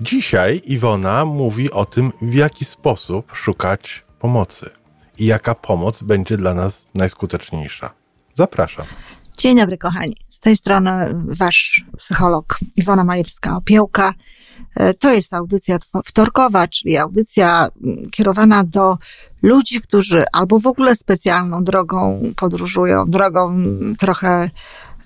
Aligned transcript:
Dzisiaj 0.00 0.62
Iwona 0.64 1.24
mówi 1.24 1.70
o 1.70 1.84
tym, 1.84 2.12
w 2.22 2.34
jaki 2.34 2.64
sposób 2.64 3.32
szukać 3.34 4.04
pomocy 4.18 4.70
i 5.18 5.26
jaka 5.26 5.54
pomoc 5.54 6.02
będzie 6.02 6.36
dla 6.36 6.54
nas 6.54 6.86
najskuteczniejsza. 6.94 7.94
Zapraszam. 8.34 8.86
Dzień 9.38 9.56
dobry, 9.56 9.78
kochani. 9.78 10.16
Z 10.30 10.40
tej 10.40 10.56
strony 10.56 10.90
wasz 11.38 11.84
psycholog 11.96 12.58
Iwona 12.76 13.04
Majewska-Opiełka. 13.04 14.12
E, 14.76 14.94
to 14.94 15.12
jest 15.12 15.34
audycja 15.34 15.78
wtorkowa, 16.04 16.68
czyli 16.68 16.96
audycja 16.96 17.68
mm, 17.84 18.10
kierowana 18.10 18.64
do 18.64 18.98
ludzi, 19.42 19.80
którzy 19.80 20.24
albo 20.32 20.58
w 20.58 20.66
ogóle 20.66 20.96
specjalną 20.96 21.64
drogą 21.64 22.22
podróżują, 22.36 23.04
drogą 23.04 23.48
mm, 23.48 23.96
trochę 23.96 24.50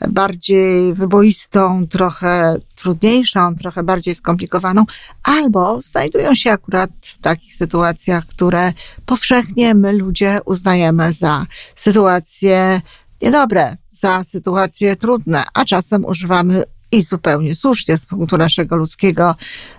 bardziej 0.09 0.95
wyboistą, 0.95 1.87
trochę 1.87 2.57
trudniejszą, 2.75 3.55
trochę 3.55 3.83
bardziej 3.83 4.15
skomplikowaną, 4.15 4.85
albo 5.23 5.81
znajdują 5.83 6.35
się 6.35 6.51
akurat 6.51 6.91
w 7.03 7.19
takich 7.19 7.55
sytuacjach, 7.55 8.27
które 8.27 8.73
powszechnie 9.07 9.75
my 9.75 9.93
ludzie 9.93 10.41
uznajemy 10.45 11.13
za 11.13 11.47
sytuacje 11.77 12.81
niedobre, 13.23 13.77
za 13.93 14.25
sytuacje 14.25 14.97
trudne, 14.97 15.45
a 15.55 15.65
czasem 15.65 16.05
używamy 16.05 16.65
i 16.93 17.03
zupełnie 17.03 17.57
słusznie 17.57 17.99
z 17.99 18.07
punktu 18.07 18.39
naszego 18.39 18.77
ludzkiego 18.77 19.35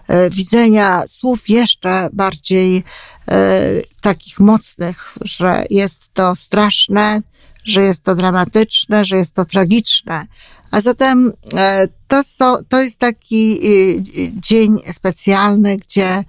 e, 0.07 0.29
widzenia 0.29 1.03
słów 1.07 1.49
jeszcze 1.49 2.09
bardziej 2.13 2.83
e, 3.27 3.61
takich 4.01 4.39
mocnych, 4.39 5.17
że 5.21 5.65
jest 5.69 6.01
to 6.13 6.35
straszne, 6.35 7.21
że 7.63 7.81
jest 7.81 8.03
to 8.03 8.15
dramatyczne, 8.15 9.05
że 9.05 9.15
jest 9.15 9.35
to 9.35 9.45
tragiczne. 9.45 10.27
A 10.71 10.81
zatem 10.81 11.33
e, 11.53 11.87
to, 12.07 12.21
to 12.69 12.81
jest 12.81 12.99
taki 12.99 13.59
dzień 14.41 14.77
specjalny, 14.93 15.77
gdzie 15.77 16.23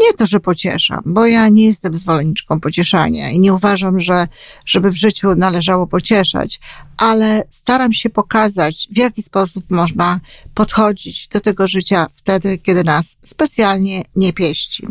nie 0.00 0.12
to, 0.12 0.26
że 0.26 0.40
pocieszam, 0.40 1.02
bo 1.06 1.26
ja 1.26 1.48
nie 1.48 1.66
jestem 1.66 1.96
zwolenniczką 1.96 2.60
pocieszania 2.60 3.30
i 3.30 3.40
nie 3.40 3.54
uważam, 3.54 4.00
że 4.00 4.28
żeby 4.66 4.90
w 4.90 4.96
życiu 4.96 5.34
należało 5.34 5.86
pocieszać, 5.86 6.60
ale 6.96 7.44
staram 7.50 7.92
się 7.92 8.10
pokazać, 8.10 8.88
w 8.90 8.96
jaki 8.98 9.22
sposób 9.22 9.64
można 9.70 10.20
podchodzić 10.54 11.28
do 11.28 11.40
tego 11.40 11.68
życia 11.68 12.06
wtedy, 12.14 12.58
kiedy 12.58 12.84
nas 12.84 13.16
specjalnie 13.24 14.02
nie 14.16 14.32
pieści. 14.32 14.86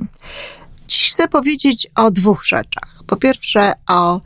Dziś 0.88 1.14
chcę 1.14 1.28
powiedzieć 1.28 1.88
o 1.96 2.12
dwóch 2.12 2.46
rzeczach. 2.46 3.04
Po 3.08 3.16
pierwsze, 3.16 3.74
o 3.88 4.22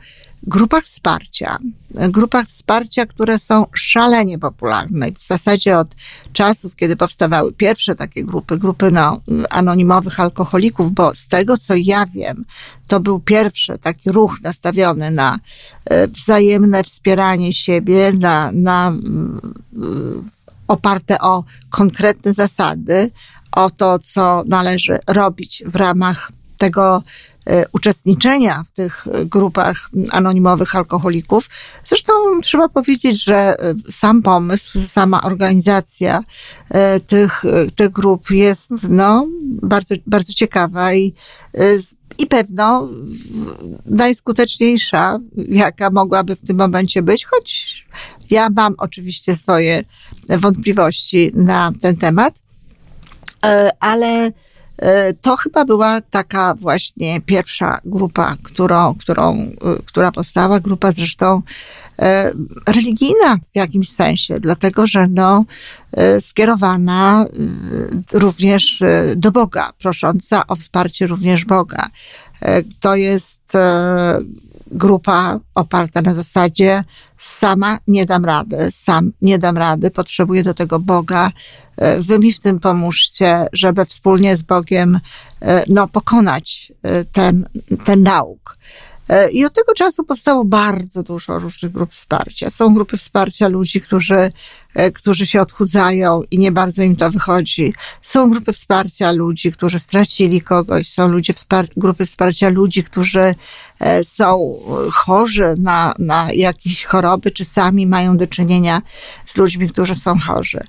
grupach 0.46 0.84
wsparcia. 0.84 1.58
Grupach 1.90 2.46
wsparcia, 2.46 3.06
które 3.06 3.38
są 3.38 3.66
szalenie 3.74 4.38
popularne. 4.38 5.06
W 5.18 5.26
zasadzie 5.26 5.78
od 5.78 5.94
czasów, 6.32 6.76
kiedy 6.76 6.96
powstawały 6.96 7.52
pierwsze 7.52 7.94
takie 7.94 8.24
grupy, 8.24 8.58
grupy 8.58 8.90
no, 8.90 9.20
anonimowych 9.50 10.20
alkoholików, 10.20 10.92
bo 10.92 11.14
z 11.14 11.26
tego 11.26 11.58
co 11.58 11.74
ja 11.76 12.06
wiem, 12.06 12.44
to 12.86 13.00
był 13.00 13.20
pierwszy 13.20 13.78
taki 13.78 14.12
ruch 14.12 14.40
nastawiony 14.42 15.10
na 15.10 15.38
e, 15.84 16.08
wzajemne 16.08 16.84
wspieranie 16.84 17.54
siebie, 17.54 18.12
na, 18.12 18.50
na 18.52 18.92
oparte 20.68 21.18
o 21.18 21.44
konkretne 21.70 22.34
zasady, 22.34 23.10
o 23.52 23.70
to, 23.70 23.98
co 23.98 24.42
należy 24.46 24.98
robić 25.06 25.62
w 25.66 25.76
ramach 25.76 26.32
tego 26.64 27.02
E, 27.46 27.64
uczestniczenia 27.72 28.64
w 28.68 28.72
tych 28.72 29.06
grupach 29.24 29.90
anonimowych 30.10 30.76
alkoholików. 30.76 31.50
Zresztą 31.84 32.12
trzeba 32.42 32.68
powiedzieć, 32.68 33.24
że 33.24 33.34
e, 33.34 33.74
sam 33.92 34.22
pomysł, 34.22 34.80
sama 34.86 35.22
organizacja 35.22 36.24
e, 36.70 37.00
tych, 37.00 37.42
tych 37.76 37.90
grup 37.90 38.30
jest 38.30 38.70
no, 38.88 39.26
bardzo, 39.62 39.94
bardzo 40.06 40.32
ciekawa 40.32 40.94
i, 40.94 41.14
i 42.18 42.26
pewno 42.26 42.88
najskuteczniejsza, 43.86 45.18
jaka 45.48 45.90
mogłaby 45.90 46.36
w 46.36 46.46
tym 46.46 46.56
momencie 46.56 47.02
być, 47.02 47.24
choć 47.24 47.86
ja 48.30 48.48
mam 48.50 48.74
oczywiście 48.78 49.36
swoje 49.36 49.84
wątpliwości 50.28 51.30
na 51.34 51.72
ten 51.80 51.96
temat, 51.96 52.34
ale 53.80 54.30
E, 54.30 54.32
to 55.20 55.36
chyba 55.36 55.64
była 55.64 56.00
taka 56.00 56.54
właśnie 56.54 57.20
pierwsza 57.20 57.78
grupa, 57.84 58.36
którą, 58.42 58.94
którą, 58.94 59.32
e, 59.34 59.56
która 59.84 60.12
powstała, 60.12 60.60
grupa 60.60 60.92
zresztą 60.92 61.42
e, 61.98 62.30
religijna 62.66 63.36
w 63.36 63.56
jakimś 63.56 63.90
sensie, 63.90 64.40
dlatego 64.40 64.86
że 64.86 65.06
no, 65.08 65.44
skierowana 66.20 67.26
również 68.12 68.82
do 69.16 69.32
Boga, 69.32 69.70
prosząca 69.78 70.46
o 70.46 70.56
wsparcie 70.56 71.06
również 71.06 71.44
Boga. 71.44 71.86
To 72.80 72.96
jest 72.96 73.40
grupa 74.66 75.40
oparta 75.54 76.02
na 76.02 76.14
zasadzie 76.14 76.84
sama 77.18 77.78
nie 77.86 78.06
dam 78.06 78.24
rady, 78.24 78.72
sam 78.72 79.12
nie 79.22 79.38
dam 79.38 79.58
rady, 79.58 79.90
potrzebuję 79.90 80.42
do 80.42 80.54
tego 80.54 80.80
Boga, 80.80 81.30
e, 81.76 82.00
wy 82.00 82.18
mi 82.18 82.32
w 82.32 82.40
tym 82.40 82.60
pomóżcie, 82.60 83.46
żeby 83.52 83.84
wspólnie 83.84 84.36
z 84.36 84.42
Bogiem 84.42 85.00
e, 85.42 85.64
no, 85.68 85.88
pokonać 85.88 86.72
e, 86.82 87.04
ten, 87.04 87.48
ten 87.84 88.02
nauk. 88.02 88.58
E, 89.08 89.30
I 89.30 89.44
od 89.44 89.52
tego 89.52 89.74
czasu 89.74 90.04
powstało 90.04 90.44
bardzo 90.44 91.02
dużo 91.02 91.38
różnych 91.38 91.72
grup 91.72 91.92
wsparcia. 91.92 92.50
Są 92.50 92.74
grupy 92.74 92.96
wsparcia 92.96 93.48
ludzi, 93.48 93.80
którzy, 93.80 94.32
e, 94.74 94.90
którzy 94.92 95.26
się 95.26 95.40
odchudzają 95.40 96.22
i 96.30 96.38
nie 96.38 96.52
bardzo 96.52 96.82
im 96.82 96.96
to 96.96 97.10
wychodzi. 97.10 97.74
Są 98.02 98.30
grupy 98.30 98.52
wsparcia 98.52 99.12
ludzi, 99.12 99.52
którzy 99.52 99.78
stracili 99.78 100.40
kogoś. 100.40 100.88
Są 100.88 101.08
ludzie 101.08 101.32
wspar 101.32 101.66
grupy 101.76 102.06
wsparcia 102.06 102.48
ludzi, 102.48 102.84
którzy 102.84 103.34
e, 103.80 104.04
są 104.04 104.58
chorzy 104.92 105.54
na, 105.58 105.94
na 105.98 106.28
jakieś 106.32 106.84
choroby, 106.84 107.30
czy 107.30 107.44
sami 107.44 107.86
mają 107.86 108.16
do 108.16 108.26
czynienia 108.26 108.82
z 109.26 109.36
ludźmi, 109.36 109.68
którzy 109.68 109.94
są 109.94 110.18
chorzy. 110.18 110.60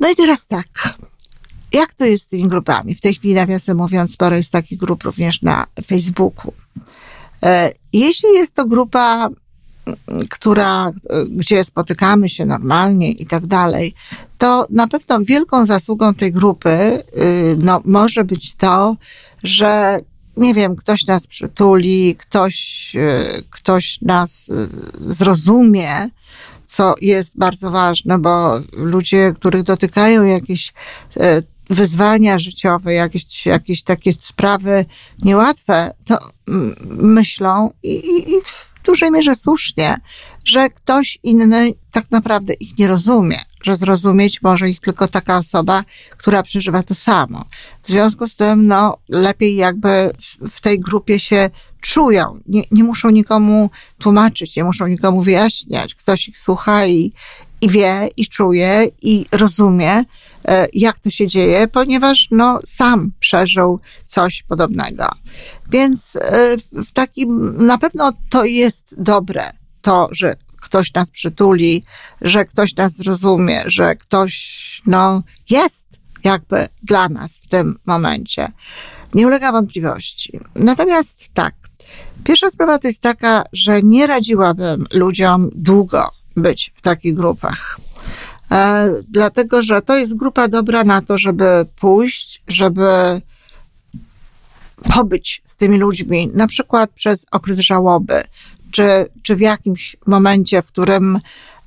No 0.00 0.10
i 0.10 0.16
teraz 0.16 0.46
tak. 0.46 0.68
Jak 1.72 1.94
to 1.94 2.04
jest 2.04 2.24
z 2.24 2.28
tymi 2.28 2.48
grupami? 2.48 2.94
W 2.94 3.00
tej 3.00 3.14
chwili, 3.14 3.34
nawiasem 3.34 3.76
mówiąc, 3.76 4.12
sporo 4.12 4.36
jest 4.36 4.50
takich 4.50 4.78
grup 4.78 5.02
również 5.02 5.42
na 5.42 5.66
Facebooku. 5.86 6.52
E, 7.42 7.70
jeśli 7.92 8.28
jest 8.34 8.54
to 8.54 8.66
grupa, 8.66 9.28
która, 10.30 10.92
gdzie 11.30 11.64
spotykamy 11.64 12.28
się 12.28 12.46
normalnie 12.46 13.10
i 13.10 13.26
tak 13.26 13.46
dalej, 13.46 13.94
to 14.38 14.66
na 14.70 14.88
pewno 14.88 15.20
wielką 15.20 15.66
zasługą 15.66 16.14
tej 16.14 16.32
grupy 16.32 16.70
y, 16.70 17.56
no, 17.58 17.80
może 17.84 18.24
być 18.24 18.54
to, 18.54 18.96
że 19.44 20.00
nie 20.36 20.54
wiem, 20.54 20.76
ktoś 20.76 21.06
nas 21.06 21.26
przytuli, 21.26 22.16
ktoś, 22.18 22.92
y, 22.94 23.44
ktoś 23.50 24.00
nas 24.00 24.50
zrozumie, 25.00 26.08
co 26.66 26.94
jest 27.00 27.38
bardzo 27.38 27.70
ważne, 27.70 28.18
bo 28.18 28.60
ludzie, 28.76 29.32
których 29.36 29.62
dotykają 29.62 30.24
jakieś 30.24 30.72
wyzwania 31.72 32.38
życiowe, 32.38 32.94
jakieś, 32.94 33.46
jakieś 33.46 33.82
takie 33.82 34.12
sprawy 34.12 34.84
niełatwe, 35.22 35.90
to 36.06 36.18
myślą 36.86 37.70
i, 37.82 37.94
i, 38.32 38.42
w 38.44 38.86
dużej 38.86 39.10
mierze 39.10 39.36
słusznie, 39.36 39.94
że 40.44 40.70
ktoś 40.70 41.18
inny 41.22 41.72
tak 41.90 42.10
naprawdę 42.10 42.54
ich 42.54 42.78
nie 42.78 42.88
rozumie, 42.88 43.38
że 43.62 43.76
zrozumieć 43.76 44.42
może 44.42 44.70
ich 44.70 44.80
tylko 44.80 45.08
taka 45.08 45.38
osoba, 45.38 45.84
która 46.10 46.42
przeżywa 46.42 46.82
to 46.82 46.94
samo. 46.94 47.44
W 47.82 47.88
związku 47.88 48.28
z 48.28 48.36
tym, 48.36 48.66
no, 48.66 48.98
lepiej 49.08 49.56
jakby 49.56 50.10
w, 50.20 50.50
w 50.50 50.60
tej 50.60 50.80
grupie 50.80 51.20
się 51.20 51.50
czują. 51.80 52.40
Nie, 52.46 52.62
nie 52.70 52.84
muszą 52.84 53.10
nikomu 53.10 53.70
tłumaczyć, 53.98 54.56
nie 54.56 54.64
muszą 54.64 54.86
nikomu 54.86 55.22
wyjaśniać. 55.22 55.94
Ktoś 55.94 56.28
ich 56.28 56.38
słucha 56.38 56.86
i, 56.86 57.12
i 57.60 57.68
wie, 57.68 58.08
i 58.16 58.26
czuje, 58.26 58.86
i 59.02 59.26
rozumie, 59.32 60.04
jak 60.72 60.98
to 60.98 61.10
się 61.10 61.26
dzieje, 61.26 61.68
ponieważ 61.68 62.28
no, 62.30 62.60
sam 62.66 63.12
przeżył 63.20 63.80
coś 64.06 64.42
podobnego. 64.42 65.06
Więc 65.70 66.16
e, 66.16 66.56
w 66.72 66.92
takim, 66.92 67.56
na 67.66 67.78
pewno 67.78 68.12
to 68.30 68.44
jest 68.44 68.84
dobre, 68.92 69.42
to, 69.82 70.08
że 70.12 70.34
ktoś 70.60 70.94
nas 70.94 71.10
przytuli, 71.10 71.84
że 72.20 72.44
ktoś 72.44 72.76
nas 72.76 72.92
zrozumie, 72.92 73.62
że 73.66 73.94
ktoś, 73.94 74.82
no, 74.86 75.22
jest 75.50 75.86
jakby 76.24 76.66
dla 76.82 77.08
nas 77.08 77.40
w 77.44 77.48
tym 77.48 77.78
momencie. 77.86 78.48
Nie 79.14 79.26
ulega 79.26 79.52
wątpliwości. 79.52 80.40
Natomiast 80.54 81.28
tak, 81.34 81.54
pierwsza 82.24 82.50
sprawa 82.50 82.78
to 82.78 82.88
jest 82.88 83.00
taka, 83.00 83.44
że 83.52 83.82
nie 83.82 84.06
radziłabym 84.06 84.86
ludziom 84.92 85.50
długo 85.54 86.10
być 86.36 86.72
w 86.74 86.82
takich 86.82 87.14
grupach. 87.14 87.78
E, 88.52 88.88
dlatego, 89.08 89.62
że 89.62 89.82
to 89.82 89.96
jest 89.96 90.16
grupa 90.16 90.48
dobra 90.48 90.84
na 90.84 91.02
to, 91.02 91.18
żeby 91.18 91.66
pójść, 91.80 92.42
żeby 92.48 93.20
pobyć 94.94 95.42
z 95.46 95.56
tymi 95.56 95.78
ludźmi, 95.78 96.30
na 96.34 96.46
przykład 96.46 96.90
przez 96.90 97.26
okres 97.30 97.58
żałoby, 97.58 98.22
czy, 98.70 99.06
czy 99.22 99.36
w 99.36 99.40
jakimś 99.40 99.96
momencie, 100.06 100.62
w 100.62 100.66
którym 100.66 101.20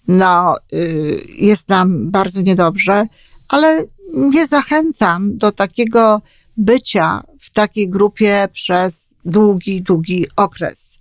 no, 0.07 0.55
y, 0.73 1.21
jest 1.37 1.69
nam 1.69 2.11
bardzo 2.11 2.41
niedobrze, 2.41 3.05
ale 3.49 3.83
nie 4.13 4.47
zachęcam 4.47 5.37
do 5.37 5.51
takiego 5.51 6.21
bycia 6.57 7.23
w 7.39 7.49
takiej 7.49 7.89
grupie 7.89 8.47
przez 8.53 9.09
długi, 9.25 9.81
długi 9.81 10.25
okres. 10.35 10.97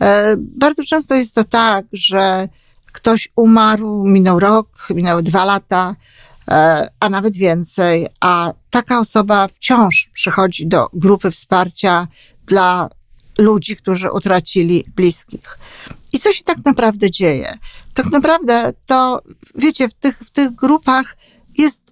E, 0.00 0.34
bardzo 0.38 0.84
często 0.84 1.14
jest 1.14 1.34
to 1.34 1.44
tak, 1.44 1.86
że 1.92 2.48
ktoś 2.92 3.28
umarł, 3.36 4.04
minął 4.04 4.40
rok, 4.40 4.88
minęły 4.90 5.22
dwa 5.22 5.44
lata, 5.44 5.96
e, 6.50 6.88
a 7.00 7.08
nawet 7.08 7.36
więcej, 7.36 8.06
a 8.20 8.52
taka 8.70 9.00
osoba 9.00 9.48
wciąż 9.48 10.10
przychodzi 10.12 10.66
do 10.66 10.88
grupy 10.92 11.30
wsparcia 11.30 12.08
dla 12.46 12.88
ludzi, 13.38 13.76
którzy 13.76 14.10
utracili 14.10 14.84
bliskich. 14.96 15.58
I 16.12 16.18
co 16.18 16.32
się 16.32 16.44
tak 16.44 16.58
naprawdę 16.64 17.10
dzieje? 17.10 17.58
Tak 17.94 18.06
naprawdę 18.06 18.72
to, 18.86 19.22
wiecie, 19.54 19.88
w 19.88 19.94
tych, 19.94 20.18
w 20.18 20.30
tych 20.30 20.54
grupach 20.54 21.16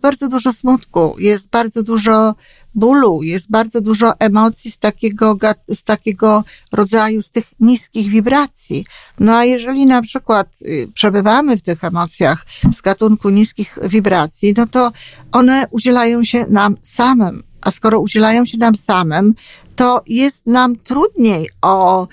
bardzo 0.03 0.29
dużo 0.29 0.53
smutku, 0.53 1.17
jest 1.19 1.49
bardzo 1.49 1.83
dużo 1.83 2.35
bólu, 2.75 3.23
jest 3.23 3.51
bardzo 3.51 3.81
dużo 3.81 4.13
emocji 4.19 4.71
z 4.71 4.79
takiego, 4.79 5.37
z 5.69 5.85
takiego 5.85 6.45
rodzaju, 6.73 7.23
z 7.23 7.31
tych 7.31 7.45
niskich 7.61 8.09
wibracji. 8.09 8.87
No 9.21 9.37
a 9.37 9.45
jeżeli 9.45 9.87
na 9.87 10.03
przykład 10.03 10.49
y, 10.63 10.87
przebywamy 10.95 11.57
w 11.57 11.63
tych 11.63 11.85
emocjach 11.85 12.47
z 12.73 12.81
gatunku 12.81 13.31
niskich 13.31 13.79
wibracji, 13.83 14.55
no 14.57 14.67
to 14.67 14.93
one 15.33 15.67
udzielają 15.71 16.25
się 16.25 16.45
nam 16.49 16.77
samym. 16.83 17.43
A 17.61 17.71
skoro 17.71 18.01
udzielają 18.01 18.45
się 18.45 18.59
nam 18.59 18.77
samym, 18.77 19.35
to 19.77 20.03
jest 20.07 20.47
nam 20.47 20.77
trudniej 20.77 21.49
o 21.63 22.09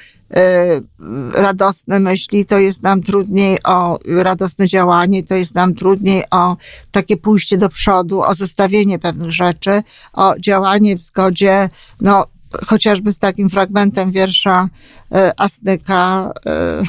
radosne 1.34 2.00
myśli, 2.00 2.46
to 2.46 2.60
jest 2.60 2.84
nam 2.84 3.04
trudniej 3.04 3.64
o 3.64 4.00
radosne 4.08 4.68
działanie, 4.68 5.24
to 5.24 5.36
jest 5.36 5.56
nam 5.56 5.76
trudniej 5.76 6.24
o 6.32 6.58
takie 6.92 7.18
pójście 7.18 7.58
do 7.58 7.70
przodu, 7.70 8.22
o 8.22 8.36
zostawienie 8.36 9.00
pewnych 9.00 9.32
rzeczy, 9.32 9.82
o 10.14 10.36
działanie 10.40 10.96
w 10.98 11.02
zgodzie, 11.02 11.70
no, 12.02 12.26
chociażby 12.66 13.14
z 13.14 13.20
takim 13.20 13.50
fragmentem 13.50 14.12
wiersza 14.12 14.70
e, 15.12 15.40
Asnyka, 15.40 16.32
e, 16.46 16.84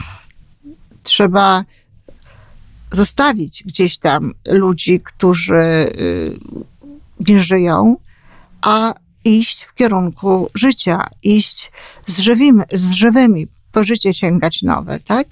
trzeba 1.03 1.65
zostawić 2.93 3.63
gdzieś 3.67 3.99
tam 3.99 4.35
ludzi, 4.49 5.01
którzy 5.01 5.91
nie 7.29 7.41
żyją, 7.41 7.97
a 8.63 8.95
iść 9.27 9.63
w 9.65 9.75
kierunku 9.75 10.49
życia, 10.55 11.05
iść 11.23 11.71
z 12.07 12.19
żywymi, 12.19 12.63
z 12.73 12.93
żywymi 12.93 13.47
po 13.73 13.85
życie 13.85 14.15
sięgać 14.15 14.63
nowe, 14.63 14.99
tak? 14.99 15.27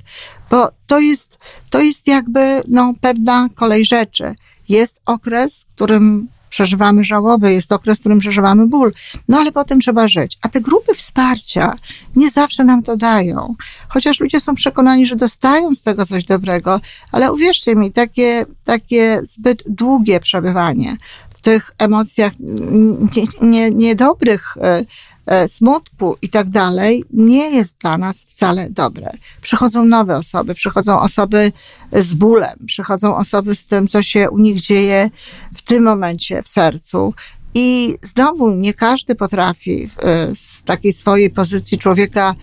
Bo 0.51 0.71
to 0.87 1.01
jest, 1.01 1.31
to 1.71 1.81
jest 1.81 2.07
jakby 2.07 2.63
no, 2.69 2.95
pewna 3.01 3.49
kolej 3.55 3.85
rzeczy. 3.85 4.35
Jest 4.69 5.01
okres, 5.07 5.61
w 5.61 5.75
którym 5.75 6.29
przeżywamy 6.51 7.05
żałobę, 7.05 7.53
jest 7.53 7.73
okres, 7.73 7.99
w 7.99 8.01
którym 8.01 8.19
przeżywamy 8.19 8.67
ból, 8.67 8.93
no 9.29 9.39
ale 9.39 9.53
potem 9.53 9.81
trzeba 9.81 10.09
żyć. 10.09 10.39
A 10.43 10.49
te 10.49 10.61
grupy 10.61 10.95
wsparcia 10.95 11.75
nie 12.17 12.31
zawsze 12.31 12.65
nam 12.65 12.83
to 12.83 12.97
dają. 12.97 13.55
Chociaż 13.89 14.21
ludzie 14.21 14.41
są 14.41 14.55
przekonani, 14.55 15.07
że 15.07 15.17
dostają 15.17 15.75
z 15.75 15.83
tego 15.83 16.07
coś 16.07 16.25
dobrego, 16.25 16.81
ale 17.13 17.33
uwierzcie 17.33 17.77
mi, 17.77 17.93
takie, 17.93 18.47
takie 18.65 19.21
zbyt 19.25 19.63
długie 19.67 20.21
przebywanie 20.21 20.97
tych 21.45 21.71
emocjach 21.79 22.33
niedobrych, 23.71 24.57
nie, 24.57 24.71
nie 24.71 24.85
e, 25.27 25.49
smutku 25.49 26.17
i 26.23 26.29
tak 26.29 26.49
dalej, 26.49 27.05
nie 27.13 27.51
jest 27.51 27.77
dla 27.79 27.99
nas 27.99 28.25
wcale 28.29 28.71
dobre. 28.71 29.11
Przychodzą 29.41 29.85
nowe 29.85 30.17
osoby, 30.17 30.55
przychodzą 30.55 31.01
osoby 31.01 31.53
z 31.93 32.15
bólem, 32.15 32.59
przychodzą 32.67 33.17
osoby 33.17 33.55
z 33.55 33.67
tym, 33.67 33.89
co 33.89 34.03
się 34.03 34.31
u 34.31 34.39
nich 34.39 34.61
dzieje 34.61 35.11
w 35.55 35.63
tym 35.63 35.85
momencie 35.85 36.43
w 36.43 36.49
sercu. 36.49 37.15
I 37.55 37.99
znowu 38.03 38.51
nie 38.51 38.75
każdy 38.75 39.15
potrafi 39.15 39.89
z 40.35 40.63
takiej 40.63 40.93
swojej 40.93 41.31
pozycji 41.31 41.79
człowieka, 41.79 42.35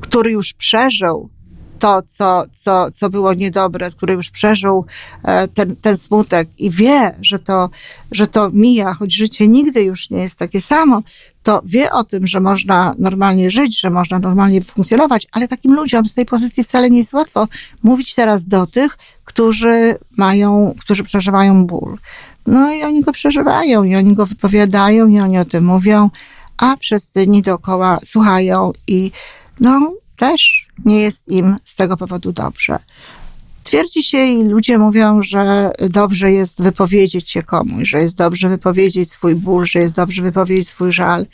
który 0.00 0.30
już 0.30 0.52
przeżył 0.52 1.30
to, 1.78 2.02
co, 2.08 2.44
co, 2.56 2.90
co 2.90 3.10
było 3.10 3.34
niedobre, 3.34 3.90
który 3.90 4.14
już 4.14 4.30
przeżył 4.30 4.84
e, 5.24 5.48
ten, 5.48 5.76
ten 5.76 5.98
smutek 5.98 6.48
i 6.58 6.70
wie, 6.70 7.14
że 7.22 7.38
to, 7.38 7.70
że 8.12 8.26
to 8.26 8.50
mija, 8.52 8.94
choć 8.94 9.14
życie 9.14 9.48
nigdy 9.48 9.82
już 9.82 10.10
nie 10.10 10.18
jest 10.18 10.38
takie 10.38 10.60
samo, 10.60 11.02
to 11.42 11.62
wie 11.64 11.92
o 11.92 12.04
tym, 12.04 12.26
że 12.26 12.40
można 12.40 12.94
normalnie 12.98 13.50
żyć, 13.50 13.80
że 13.80 13.90
można 13.90 14.18
normalnie 14.18 14.62
funkcjonować, 14.62 15.26
ale 15.32 15.48
takim 15.48 15.74
ludziom 15.74 16.08
z 16.08 16.14
tej 16.14 16.26
pozycji 16.26 16.64
wcale 16.64 16.90
nie 16.90 16.98
jest 16.98 17.12
łatwo 17.12 17.48
mówić 17.82 18.14
teraz 18.14 18.44
do 18.44 18.66
tych, 18.66 18.98
którzy 19.24 19.98
mają, 20.16 20.74
którzy 20.80 21.04
przeżywają 21.04 21.66
ból. 21.66 21.96
No 22.46 22.72
i 22.72 22.82
oni 22.82 23.00
go 23.00 23.12
przeżywają, 23.12 23.84
i 23.84 23.96
oni 23.96 24.14
go 24.14 24.26
wypowiadają, 24.26 25.06
i 25.06 25.20
oni 25.20 25.38
o 25.38 25.44
tym 25.44 25.64
mówią, 25.64 26.10
a 26.56 26.76
wszyscy 26.76 27.22
inni 27.22 27.42
dookoła 27.42 27.98
słuchają 28.04 28.72
i 28.86 29.10
no, 29.60 29.92
też 30.16 30.67
nie 30.84 31.00
jest 31.00 31.28
im 31.28 31.56
z 31.64 31.74
tego 31.74 31.96
powodu 31.96 32.32
dobrze. 32.32 32.78
Twierdzi 33.64 34.04
się 34.04 34.24
i 34.24 34.44
ludzie 34.44 34.78
mówią, 34.78 35.22
że 35.22 35.70
dobrze 35.90 36.32
jest 36.32 36.62
wypowiedzieć 36.62 37.30
się 37.30 37.42
komuś, 37.42 37.88
że 37.88 37.98
jest 37.98 38.16
dobrze 38.16 38.48
wypowiedzieć 38.48 39.12
swój 39.12 39.34
ból, 39.34 39.66
że 39.66 39.78
jest 39.78 39.94
dobrze 39.94 40.22
wypowiedzieć 40.22 40.68
swój 40.68 40.92
żal, 40.92 41.26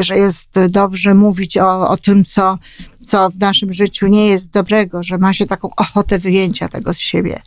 że 0.00 0.16
jest 0.16 0.48
dobrze 0.68 1.14
mówić 1.14 1.56
o, 1.56 1.88
o 1.88 1.96
tym, 1.96 2.24
co, 2.24 2.58
co 3.06 3.30
w 3.30 3.38
naszym 3.38 3.72
życiu 3.72 4.06
nie 4.06 4.26
jest 4.26 4.50
dobrego, 4.50 5.02
że 5.02 5.18
ma 5.18 5.34
się 5.34 5.46
taką 5.46 5.70
ochotę 5.76 6.18
wyjęcia 6.18 6.68
tego 6.68 6.94
z 6.94 6.98
siebie. 6.98 7.40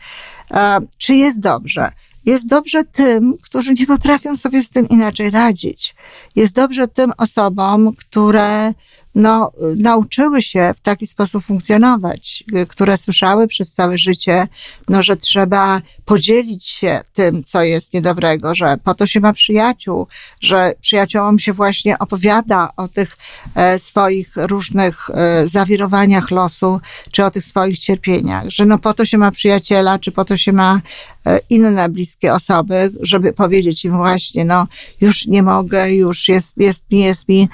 Czy 0.97 1.13
jest 1.13 1.39
dobrze? 1.39 1.89
Jest 2.25 2.47
dobrze 2.47 2.83
tym, 2.83 3.37
którzy 3.41 3.73
nie 3.73 3.87
potrafią 3.87 4.37
sobie 4.37 4.63
z 4.63 4.69
tym 4.69 4.89
inaczej 4.89 5.29
radzić. 5.29 5.95
Jest 6.35 6.53
dobrze 6.53 6.87
tym 6.87 7.11
osobom, 7.17 7.91
które 7.93 8.73
no, 9.17 9.51
nauczyły 9.77 10.41
się 10.41 10.73
w 10.77 10.79
taki 10.79 11.07
sposób 11.07 11.45
funkcjonować, 11.45 12.43
które 12.67 12.97
słyszały 12.97 13.47
przez 13.47 13.71
całe 13.71 13.97
życie, 13.97 14.47
no, 14.89 15.03
że 15.03 15.17
trzeba 15.17 15.81
podzielić 16.05 16.67
się 16.67 17.01
tym, 17.13 17.43
co 17.43 17.63
jest 17.63 17.93
niedobrego, 17.93 18.55
że 18.55 18.77
po 18.83 18.95
to 18.95 19.07
się 19.07 19.19
ma 19.19 19.33
przyjaciół, 19.33 20.07
że 20.41 20.73
przyjaciołom 20.81 21.39
się 21.39 21.53
właśnie 21.53 21.99
opowiada 21.99 22.69
o 22.77 22.87
tych 22.87 23.17
e, 23.55 23.79
swoich 23.79 24.33
różnych 24.35 25.09
e, 25.09 25.47
zawirowaniach 25.47 26.31
losu, 26.31 26.79
czy 27.11 27.25
o 27.25 27.31
tych 27.31 27.45
swoich 27.45 27.79
cierpieniach, 27.79 28.49
że 28.49 28.65
no 28.65 28.79
po 28.79 28.93
to 28.93 29.05
się 29.05 29.17
ma 29.17 29.31
przyjaciela, 29.31 29.99
czy 29.99 30.11
po 30.11 30.25
to 30.25 30.37
się 30.37 30.53
ma 30.53 30.81
e, 31.25 31.39
inne 31.49 31.89
bliskie 31.89 32.33
osoby, 32.33 32.91
żeby 33.01 33.33
powiedzieć 33.33 33.85
im 33.85 33.97
właśnie, 33.97 34.45
no 34.45 34.67
już 35.01 35.25
nie 35.25 35.43
mogę, 35.43 35.93
już 35.93 36.27
jest, 36.27 36.57
jest 36.57 36.83
mi, 36.91 36.99
jest 36.99 37.29
mi 37.29 37.49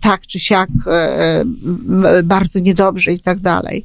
tak 0.00 0.26
czy 0.26 0.40
siak 0.40 0.65
e, 0.86 1.44
bardzo 2.24 2.58
niedobrze 2.60 3.12
i 3.12 3.20
tak 3.20 3.38
dalej. 3.38 3.84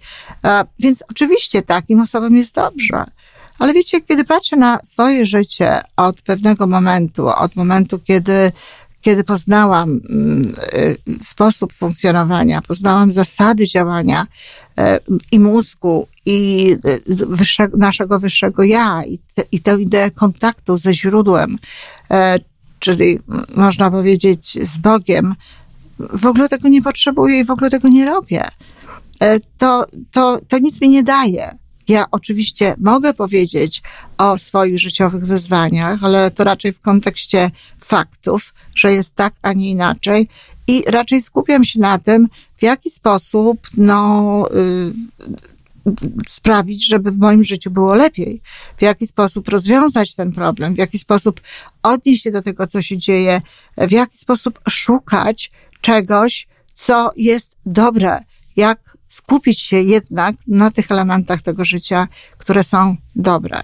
Więc 0.79 1.03
oczywiście 1.09 1.61
takim 1.61 1.99
osobom 1.99 2.37
jest 2.37 2.55
dobrze. 2.55 3.03
Ale 3.59 3.73
wiecie, 3.73 4.01
kiedy 4.01 4.23
patrzę 4.23 4.55
na 4.55 4.79
swoje 4.83 5.25
życie 5.25 5.79
od 5.97 6.21
pewnego 6.21 6.67
momentu, 6.67 7.27
od 7.27 7.55
momentu, 7.55 7.99
kiedy 7.99 8.51
kiedy 9.01 9.23
poznałam 9.23 10.01
y, 10.73 10.95
sposób 11.23 11.73
funkcjonowania, 11.73 12.61
poznałam 12.61 13.11
zasady 13.11 13.67
działania 13.67 14.27
e, 14.77 14.99
i 15.31 15.39
mózgu, 15.39 16.07
i 16.25 16.67
wyższego, 17.27 17.77
naszego 17.77 18.19
wyższego 18.19 18.63
ja, 18.63 19.03
i, 19.03 19.17
te, 19.35 19.43
i 19.51 19.59
tę 19.59 19.81
ideę 19.81 20.11
kontaktu 20.11 20.77
ze 20.77 20.93
źródłem, 20.93 21.57
e, 22.11 22.39
czyli 22.79 23.19
można 23.55 23.91
powiedzieć 23.91 24.57
z 24.69 24.77
Bogiem, 24.77 25.35
w 26.13 26.25
ogóle 26.25 26.49
tego 26.49 26.67
nie 26.67 26.81
potrzebuję 26.81 27.39
i 27.39 27.45
w 27.45 27.51
ogóle 27.51 27.69
tego 27.69 27.89
nie 27.89 28.05
robię. 28.05 28.43
E, 29.21 29.39
to, 29.57 29.85
to, 30.11 30.39
to 30.47 30.59
nic 30.59 30.81
mi 30.81 30.89
nie 30.89 31.03
daje. 31.03 31.57
Ja 31.87 32.05
oczywiście 32.11 32.75
mogę 32.77 33.13
powiedzieć 33.13 33.81
o 34.17 34.37
swoich 34.37 34.79
życiowych 34.79 35.25
wyzwaniach, 35.25 36.03
ale 36.03 36.31
to 36.31 36.43
raczej 36.43 36.73
w 36.73 36.79
kontekście 36.79 37.51
faktów, 37.79 38.53
że 38.75 38.91
jest 38.91 39.15
tak, 39.15 39.33
a 39.41 39.53
nie 39.53 39.69
inaczej. 39.69 40.27
I 40.67 40.83
raczej 40.87 41.21
skupiam 41.21 41.63
się 41.63 41.79
na 41.79 41.97
tym, 41.97 42.27
w 42.57 42.63
jaki 42.63 42.91
sposób 42.91 43.67
no, 43.77 44.45
y, 44.55 44.93
sprawić, 46.27 46.87
żeby 46.87 47.11
w 47.11 47.17
moim 47.17 47.43
życiu 47.43 47.71
było 47.71 47.95
lepiej, 47.95 48.41
w 48.77 48.81
jaki 48.81 49.07
sposób 49.07 49.49
rozwiązać 49.49 50.15
ten 50.15 50.31
problem, 50.31 50.75
w 50.75 50.77
jaki 50.77 50.99
sposób 50.99 51.41
odnieść 51.83 52.23
się 52.23 52.31
do 52.31 52.41
tego, 52.41 52.67
co 52.67 52.81
się 52.81 52.97
dzieje, 52.97 53.41
w 53.77 53.91
jaki 53.91 54.17
sposób 54.17 54.59
szukać 54.69 55.51
czegoś, 55.81 56.47
co 56.73 57.11
jest 57.15 57.51
dobre, 57.65 58.19
jak 58.55 58.97
skupić 59.07 59.61
się 59.61 59.77
jednak 59.77 60.35
na 60.47 60.71
tych 60.71 60.91
elementach 60.91 61.41
tego 61.41 61.65
życia, 61.65 62.07
które 62.37 62.63
są 62.63 62.95
dobre. 63.15 63.59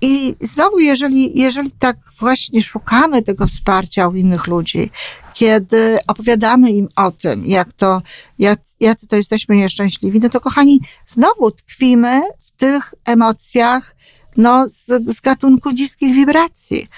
I 0.00 0.34
znowu, 0.40 0.78
jeżeli, 0.78 1.38
jeżeli 1.40 1.70
tak 1.72 1.96
właśnie 2.18 2.62
szukamy 2.62 3.22
tego 3.22 3.46
wsparcia 3.46 4.08
u 4.08 4.14
innych 4.14 4.46
ludzi, 4.46 4.90
kiedy 5.34 5.98
opowiadamy 6.06 6.70
im 6.70 6.88
o 6.96 7.10
tym, 7.10 7.42
jak 7.44 7.72
to, 7.72 8.02
jak, 8.38 8.60
jacy 8.80 9.06
to 9.06 9.16
jesteśmy 9.16 9.56
nieszczęśliwi, 9.56 10.20
no 10.20 10.28
to 10.28 10.40
kochani, 10.40 10.80
znowu 11.06 11.50
tkwimy 11.50 12.20
w 12.40 12.50
tych 12.50 12.94
emocjach, 13.04 13.96
no, 14.36 14.68
z, 14.68 14.86
z 15.16 15.20
gatunku 15.20 15.70
niskich 15.70 16.14
wibracji. 16.14 16.88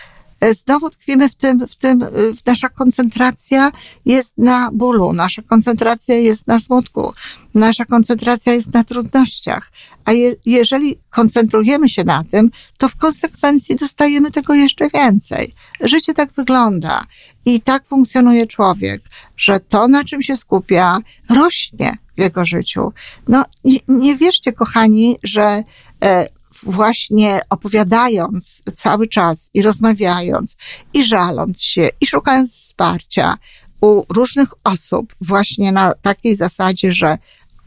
E, 0.42 0.54
znowu 0.54 0.90
tkwimy 0.90 1.28
w 1.28 1.34
tym, 1.34 1.66
w 1.68 1.76
tym, 1.76 2.02
e, 2.02 2.08
nasza 2.46 2.68
koncentracja 2.68 3.72
jest 4.04 4.38
na 4.38 4.70
bólu, 4.72 5.12
nasza 5.12 5.42
koncentracja 5.42 6.14
jest 6.14 6.46
na 6.46 6.60
smutku, 6.60 7.12
nasza 7.54 7.84
koncentracja 7.84 8.52
jest 8.52 8.74
na 8.74 8.84
trudnościach. 8.84 9.70
A 10.04 10.12
je, 10.12 10.36
jeżeli 10.46 10.98
koncentrujemy 11.10 11.88
się 11.88 12.04
na 12.04 12.24
tym, 12.24 12.50
to 12.78 12.88
w 12.88 12.96
konsekwencji 12.96 13.76
dostajemy 13.76 14.30
tego 14.30 14.54
jeszcze 14.54 14.88
więcej. 14.94 15.54
Życie 15.80 16.14
tak 16.14 16.32
wygląda 16.32 17.04
i 17.44 17.60
tak 17.60 17.86
funkcjonuje 17.86 18.46
człowiek, 18.46 19.02
że 19.36 19.60
to, 19.60 19.88
na 19.88 20.04
czym 20.04 20.22
się 20.22 20.36
skupia, 20.36 20.98
rośnie 21.30 21.96
w 22.16 22.20
jego 22.20 22.44
życiu. 22.44 22.92
No, 23.28 23.44
nie, 23.64 23.78
nie 23.88 24.16
wierzcie, 24.16 24.52
kochani, 24.52 25.16
że 25.22 25.62
e, 26.02 26.26
właśnie 26.62 27.40
opowiadając 27.50 28.62
cały 28.76 29.08
czas 29.08 29.50
i 29.54 29.62
rozmawiając 29.62 30.56
i 30.94 31.04
żaląc 31.04 31.62
się 31.62 31.88
i 32.00 32.06
szukając 32.06 32.52
wsparcia 32.52 33.34
u 33.80 34.02
różnych 34.08 34.48
osób 34.64 35.14
właśnie 35.20 35.72
na 35.72 35.92
takiej 35.92 36.36
zasadzie, 36.36 36.92
że 36.92 37.18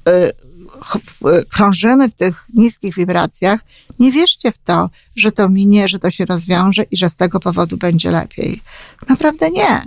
y, 0.10 0.32
krążymy 1.50 2.10
w 2.10 2.14
tych 2.14 2.46
niskich 2.54 2.96
wibracjach, 2.96 3.60
nie 4.00 4.12
wierzcie 4.12 4.52
w 4.52 4.58
to, 4.58 4.90
że 5.16 5.32
to 5.32 5.50
minie, 5.50 5.88
że 5.88 6.00
to 6.00 6.12
się 6.12 6.25
rozwiąże 6.25 6.84
i 6.92 6.98
że 6.98 7.10
z 7.10 7.16
tego 7.16 7.40
powodu 7.40 7.78
będzie 7.78 8.12
lepiej. 8.12 8.62
Naprawdę 9.10 9.50
nie. 9.50 9.82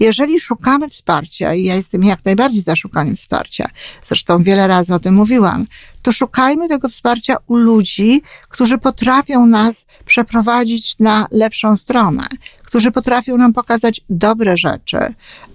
Jeżeli 0.00 0.40
szukamy 0.40 0.90
wsparcia, 0.90 1.54
i 1.54 1.64
ja 1.64 1.74
jestem 1.74 2.04
jak 2.04 2.24
najbardziej 2.24 2.62
za 2.62 2.76
szukaniem 2.76 3.16
wsparcia, 3.16 3.70
zresztą 4.08 4.42
wiele 4.42 4.66
razy 4.66 4.94
o 4.94 4.98
tym 4.98 5.14
mówiłam, 5.14 5.66
to 6.02 6.12
szukajmy 6.12 6.68
tego 6.68 6.88
wsparcia 6.88 7.36
u 7.46 7.56
ludzi, 7.56 8.22
którzy 8.48 8.78
potrafią 8.78 9.46
nas 9.46 9.86
przeprowadzić 10.06 10.98
na 10.98 11.26
lepszą 11.30 11.76
stronę, 11.76 12.26
którzy 12.64 12.90
potrafią 12.90 13.36
nam 13.36 13.52
pokazać 13.52 14.00
dobre 14.10 14.58
rzeczy. 14.58 14.98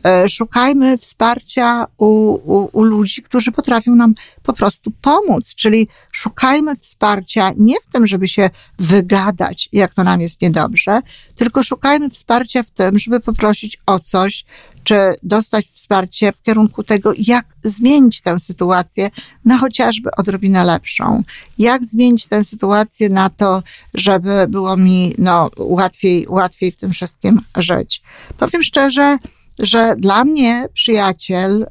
E, 0.05 0.29
szukajmy 0.29 0.97
wsparcia 0.97 1.85
u, 1.97 2.07
u, 2.33 2.69
u 2.73 2.83
ludzi, 2.83 3.21
którzy 3.21 3.51
potrafią 3.51 3.95
nam 3.95 4.13
po 4.43 4.53
prostu 4.53 4.91
pomóc, 5.01 5.55
czyli 5.55 5.87
szukajmy 6.11 6.75
wsparcia 6.75 7.51
nie 7.57 7.75
w 7.75 7.93
tym, 7.93 8.07
żeby 8.07 8.27
się 8.27 8.49
wygadać, 8.79 9.69
jak 9.71 9.93
to 9.93 10.03
nam 10.03 10.21
jest 10.21 10.41
niedobrze, 10.41 10.99
tylko 11.35 11.63
szukajmy 11.63 12.09
wsparcia 12.09 12.63
w 12.63 12.69
tym, 12.69 12.99
żeby 12.99 13.19
poprosić 13.19 13.77
o 13.85 13.99
coś, 13.99 14.45
czy 14.83 14.95
dostać 15.23 15.65
wsparcie 15.73 16.31
w 16.31 16.41
kierunku 16.41 16.83
tego, 16.83 17.13
jak 17.17 17.45
zmienić 17.63 18.21
tę 18.21 18.39
sytuację 18.39 19.09
na 19.45 19.57
chociażby 19.57 20.09
odrobinę 20.17 20.36
lepszą. 20.63 21.23
Jak 21.57 21.85
zmienić 21.85 22.25
tę 22.25 22.43
sytuację 22.43 23.09
na 23.09 23.29
to, 23.29 23.63
żeby 23.93 24.45
było 24.49 24.77
mi 24.77 25.13
no, 25.17 25.49
łatwiej, 25.57 26.25
łatwiej 26.29 26.71
w 26.71 26.77
tym 26.77 26.91
wszystkim 26.91 27.41
żyć. 27.57 28.01
Powiem 28.37 28.63
szczerze, 28.63 29.17
że 29.59 29.95
dla 29.97 30.23
mnie 30.23 30.69
przyjaciel 30.73 31.63
e, 31.63 31.67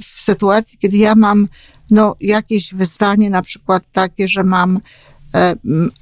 w 0.00 0.20
sytuacji, 0.20 0.78
kiedy 0.78 0.96
ja 0.96 1.14
mam 1.14 1.48
no, 1.90 2.16
jakieś 2.20 2.74
wyzwanie, 2.74 3.30
na 3.30 3.42
przykład 3.42 3.82
takie, 3.92 4.28
że 4.28 4.44
mam 4.44 4.80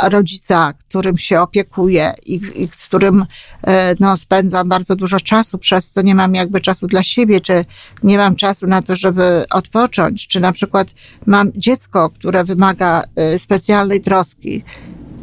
rodzica, 0.02 0.72
którym 0.72 1.18
się 1.18 1.40
opiekuję 1.40 2.12
i, 2.26 2.34
i 2.54 2.68
z 2.76 2.86
którym 2.86 3.24
e, 3.66 3.94
no, 4.00 4.16
spędzam 4.16 4.68
bardzo 4.68 4.96
dużo 4.96 5.20
czasu, 5.20 5.58
przez 5.58 5.90
co 5.90 6.02
nie 6.02 6.14
mam 6.14 6.34
jakby 6.34 6.60
czasu 6.60 6.86
dla 6.86 7.02
siebie, 7.02 7.40
czy 7.40 7.64
nie 8.02 8.18
mam 8.18 8.36
czasu 8.36 8.66
na 8.66 8.82
to, 8.82 8.96
żeby 8.96 9.44
odpocząć, 9.50 10.26
czy 10.26 10.40
na 10.40 10.52
przykład 10.52 10.88
mam 11.26 11.50
dziecko, 11.56 12.10
które 12.10 12.44
wymaga 12.44 13.02
e, 13.16 13.38
specjalnej 13.38 14.00
troski 14.00 14.64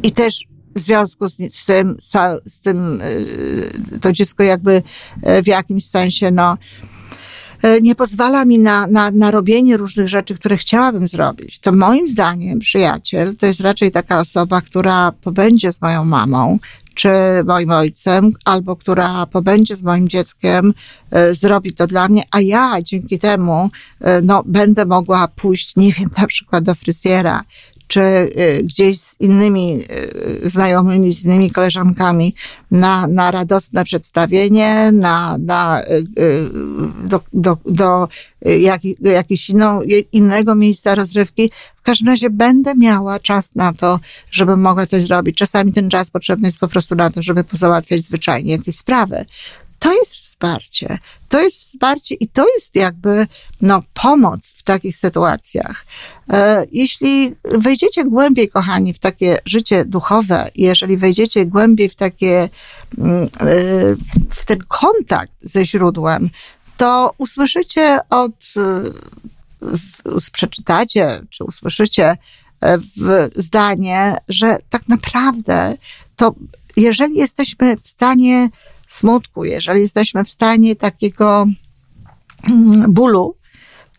i 0.02 0.12
też 0.12 0.44
w 0.74 0.80
związku 0.80 1.28
z, 1.28 1.36
z 1.52 1.64
tym, 1.64 1.96
z 2.44 2.60
tym 2.60 3.02
to 4.00 4.12
dziecko 4.12 4.42
jakby 4.42 4.82
w 5.42 5.46
jakimś 5.46 5.86
sensie, 5.86 6.30
no, 6.30 6.56
E, 6.82 6.91
nie 7.82 7.94
pozwala 7.94 8.44
mi 8.44 8.58
na, 8.58 8.86
na, 8.86 9.10
na 9.10 9.30
robienie 9.30 9.76
różnych 9.76 10.08
rzeczy, 10.08 10.34
które 10.34 10.56
chciałabym 10.56 11.08
zrobić, 11.08 11.58
to 11.58 11.72
moim 11.72 12.08
zdaniem 12.08 12.58
przyjaciel 12.58 13.36
to 13.36 13.46
jest 13.46 13.60
raczej 13.60 13.90
taka 13.90 14.20
osoba, 14.20 14.60
która 14.60 15.12
pobędzie 15.12 15.72
z 15.72 15.82
moją 15.82 16.04
mamą, 16.04 16.58
czy 16.94 17.08
moim 17.44 17.70
ojcem, 17.70 18.30
albo 18.44 18.76
która 18.76 19.26
pobędzie 19.26 19.76
z 19.76 19.82
moim 19.82 20.08
dzieckiem, 20.08 20.74
e, 21.10 21.34
zrobi 21.34 21.74
to 21.74 21.86
dla 21.86 22.08
mnie, 22.08 22.22
a 22.30 22.40
ja 22.40 22.82
dzięki 22.82 23.18
temu 23.18 23.70
e, 24.00 24.22
no, 24.22 24.42
będę 24.46 24.86
mogła 24.86 25.28
pójść, 25.28 25.76
nie 25.76 25.92
wiem, 25.92 26.10
na 26.18 26.26
przykład 26.26 26.64
do 26.64 26.74
fryzjera, 26.74 27.44
czy 27.92 28.00
y, 28.00 28.62
gdzieś 28.64 29.00
z 29.00 29.16
innymi 29.20 29.78
y, 30.44 30.50
znajomymi, 30.50 31.12
z 31.12 31.24
innymi 31.24 31.50
koleżankami 31.50 32.34
na, 32.70 33.06
na 33.06 33.30
radosne 33.30 33.84
przedstawienie, 33.84 34.92
na, 34.92 35.38
na, 35.38 35.82
y, 35.82 36.04
do, 37.04 37.20
do, 37.32 37.56
do, 37.64 38.08
jak, 38.60 38.80
jakiegoś 39.00 39.50
innego 40.12 40.54
miejsca 40.54 40.94
rozrywki. 40.94 41.50
W 41.74 41.82
każdym 41.82 42.08
razie 42.08 42.30
będę 42.30 42.74
miała 42.74 43.20
czas 43.20 43.54
na 43.54 43.72
to, 43.72 44.00
żebym 44.30 44.60
mogła 44.60 44.86
coś 44.86 45.02
zrobić. 45.02 45.36
Czasami 45.36 45.72
ten 45.72 45.90
czas 45.90 46.10
potrzebny 46.10 46.48
jest 46.48 46.58
po 46.58 46.68
prostu 46.68 46.94
na 46.94 47.10
to, 47.10 47.22
żeby 47.22 47.44
pozałatwiać 47.44 48.02
zwyczajnie 48.04 48.52
jakieś 48.52 48.76
sprawy. 48.76 49.24
To 49.82 49.92
jest 49.92 50.16
wsparcie. 50.16 50.98
To 51.28 51.40
jest 51.40 51.58
wsparcie 51.58 52.14
i 52.14 52.28
to 52.28 52.46
jest 52.54 52.74
jakby 52.74 53.26
no, 53.60 53.80
pomoc 53.94 54.54
w 54.56 54.62
takich 54.62 54.96
sytuacjach. 54.96 55.86
E, 56.30 56.66
jeśli 56.72 57.34
wejdziecie 57.44 58.04
głębiej, 58.04 58.48
kochani, 58.48 58.94
w 58.94 58.98
takie 58.98 59.38
życie 59.44 59.84
duchowe, 59.84 60.48
jeżeli 60.54 60.96
wejdziecie 60.96 61.46
głębiej 61.46 61.88
w 61.88 61.94
takie, 61.94 62.48
mm, 62.98 63.22
e, 63.22 63.28
w 64.30 64.44
ten 64.44 64.58
kontakt 64.68 65.32
ze 65.40 65.66
źródłem, 65.66 66.30
to 66.76 67.14
usłyszycie 67.18 67.98
od, 68.10 68.32
e, 68.56 68.82
przeczytacie, 70.32 71.20
czy 71.30 71.44
usłyszycie 71.44 72.16
w 72.96 73.28
zdanie, 73.36 74.16
że 74.28 74.58
tak 74.70 74.88
naprawdę 74.88 75.76
to 76.16 76.34
jeżeli 76.76 77.16
jesteśmy 77.16 77.76
w 77.82 77.88
stanie 77.88 78.48
smutku, 78.94 79.44
jeżeli 79.44 79.80
jesteśmy 79.80 80.24
w 80.24 80.30
stanie 80.30 80.76
takiego 80.76 81.46
mm, 82.48 82.92
bólu, 82.92 83.34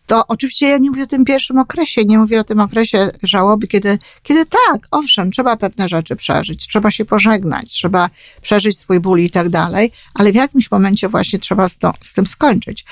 to 0.06 0.26
oczywiście 0.26 0.68
ja 0.68 0.78
nie 0.78 0.90
mówię 0.90 1.02
o 1.02 1.06
tym 1.06 1.24
pierwszym 1.24 1.58
okresie, 1.58 2.04
nie 2.04 2.18
mówię 2.18 2.40
o 2.40 2.44
tym 2.44 2.60
okresie 2.60 3.10
żałoby, 3.22 3.68
kiedy, 3.68 3.98
kiedy 4.22 4.46
tak, 4.46 4.86
owszem, 4.90 5.30
trzeba 5.30 5.56
pewne 5.56 5.88
rzeczy 5.88 6.16
przeżyć, 6.16 6.66
trzeba 6.66 6.90
się 6.90 7.04
pożegnać, 7.04 7.70
trzeba 7.70 8.10
przeżyć 8.42 8.78
swój 8.78 9.00
ból 9.00 9.20
i 9.20 9.30
tak 9.30 9.48
dalej, 9.48 9.90
ale 10.14 10.32
w 10.32 10.34
jakimś 10.34 10.70
momencie 10.70 11.08
właśnie 11.08 11.38
trzeba 11.38 11.68
z, 11.68 11.78
to, 11.78 11.92
z 12.00 12.12
tym 12.12 12.26
skończyć. 12.26 12.84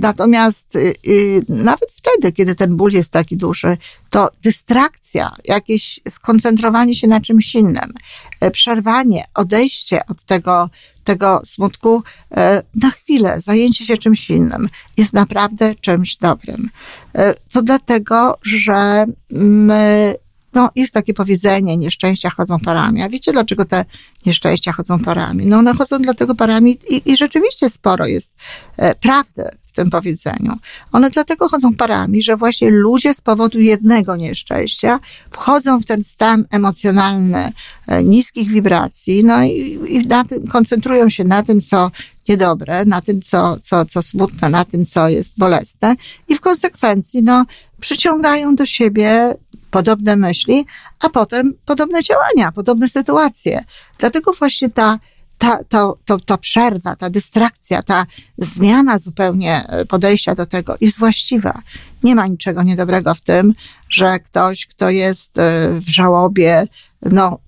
Natomiast 0.00 0.76
y, 0.76 0.94
y, 1.06 1.44
nawet 1.48 1.90
wtedy, 1.96 2.32
kiedy 2.32 2.54
ten 2.54 2.76
ból 2.76 2.92
jest 2.92 3.12
taki 3.12 3.36
duży, 3.36 3.76
to 4.10 4.30
dystrakcja, 4.42 5.36
jakieś 5.44 6.00
skoncentrowanie 6.10 6.94
się 6.94 7.06
na 7.06 7.20
czymś 7.20 7.54
innym, 7.54 7.92
e, 8.40 8.50
przerwanie, 8.50 9.24
odejście 9.34 10.06
od 10.06 10.24
tego, 10.24 10.70
tego 11.08 11.40
smutku 11.44 12.02
e, 12.36 12.62
na 12.74 12.90
chwilę, 12.90 13.40
zajęcie 13.40 13.84
się 13.84 13.96
czymś 13.96 14.30
innym 14.30 14.68
jest 14.96 15.12
naprawdę 15.12 15.74
czymś 15.74 16.16
dobrym. 16.16 16.70
E, 17.14 17.34
to 17.52 17.62
dlatego, 17.62 18.38
że 18.42 19.06
my 19.30 20.14
no, 20.54 20.70
jest 20.76 20.94
takie 20.94 21.14
powiedzenie, 21.14 21.76
nieszczęścia 21.76 22.30
chodzą 22.30 22.58
parami. 22.60 23.02
A 23.02 23.08
wiecie, 23.08 23.32
dlaczego 23.32 23.64
te 23.64 23.84
nieszczęścia 24.26 24.72
chodzą 24.72 24.98
parami? 24.98 25.46
No, 25.46 25.58
one 25.58 25.74
chodzą 25.74 25.98
dlatego 25.98 26.34
parami 26.34 26.78
i, 26.90 27.12
i 27.12 27.16
rzeczywiście 27.16 27.70
sporo 27.70 28.06
jest 28.06 28.34
e, 28.76 28.94
prawdy 28.94 29.48
tym 29.78 29.90
powiedzeniu. 29.90 30.52
One 30.92 31.10
dlatego 31.10 31.48
chodzą 31.48 31.74
parami, 31.74 32.22
że 32.22 32.36
właśnie 32.36 32.70
ludzie 32.70 33.14
z 33.14 33.20
powodu 33.20 33.60
jednego 33.60 34.16
nieszczęścia 34.16 35.00
wchodzą 35.30 35.80
w 35.80 35.86
ten 35.86 36.04
stan 36.04 36.44
emocjonalny 36.50 37.52
e, 37.86 38.04
niskich 38.04 38.48
wibracji, 38.48 39.24
no 39.24 39.44
i, 39.44 39.78
i 39.88 40.06
na 40.06 40.24
tym, 40.24 40.46
koncentrują 40.46 41.08
się 41.08 41.24
na 41.24 41.42
tym, 41.42 41.60
co 41.60 41.90
niedobre, 42.28 42.84
na 42.84 43.00
tym, 43.00 43.22
co, 43.22 43.56
co, 43.62 43.84
co 43.84 44.02
smutne, 44.02 44.48
na 44.48 44.64
tym, 44.64 44.84
co 44.84 45.08
jest 45.08 45.32
bolesne 45.38 45.94
i 46.28 46.34
w 46.34 46.40
konsekwencji, 46.40 47.22
no, 47.22 47.44
przyciągają 47.80 48.54
do 48.54 48.66
siebie 48.66 49.34
podobne 49.70 50.16
myśli, 50.16 50.66
a 51.00 51.08
potem 51.08 51.52
podobne 51.66 52.02
działania, 52.02 52.52
podobne 52.52 52.88
sytuacje. 52.88 53.64
Dlatego 53.98 54.32
właśnie 54.32 54.70
ta, 54.70 54.98
ta, 55.38 55.64
to, 55.68 55.94
to, 56.04 56.18
ta 56.18 56.38
przerwa, 56.38 56.96
ta 56.96 57.10
dystrakcja, 57.10 57.82
ta 57.82 58.06
zmiana 58.38 58.98
zupełnie 58.98 59.64
podejścia 59.88 60.34
do 60.34 60.46
tego 60.46 60.76
jest 60.80 60.98
właściwa. 60.98 61.62
Nie 62.02 62.14
ma 62.14 62.26
niczego 62.26 62.62
niedobrego 62.62 63.14
w 63.14 63.20
tym, 63.20 63.54
że 63.88 64.18
ktoś, 64.18 64.66
kto 64.66 64.90
jest 64.90 65.38
e, 65.38 65.68
w 65.80 65.88
żałobie, 65.88 66.66
no, 67.02 67.38